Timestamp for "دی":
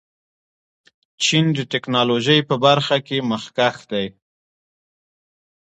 3.91-4.05